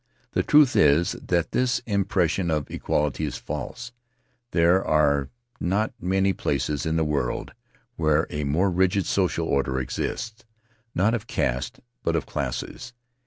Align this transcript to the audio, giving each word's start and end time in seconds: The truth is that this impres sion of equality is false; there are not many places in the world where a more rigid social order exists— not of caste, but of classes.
The 0.31 0.41
truth 0.41 0.75
is 0.75 1.11
that 1.11 1.51
this 1.51 1.79
impres 1.81 2.31
sion 2.31 2.49
of 2.49 2.71
equality 2.71 3.23
is 3.23 3.37
false; 3.37 3.91
there 4.49 4.83
are 4.83 5.29
not 5.59 5.93
many 6.01 6.33
places 6.33 6.87
in 6.87 6.95
the 6.95 7.03
world 7.03 7.53
where 7.97 8.25
a 8.31 8.43
more 8.43 8.71
rigid 8.71 9.05
social 9.05 9.45
order 9.47 9.79
exists— 9.79 10.43
not 10.95 11.13
of 11.13 11.27
caste, 11.27 11.81
but 12.01 12.15
of 12.15 12.25
classes. 12.25 12.93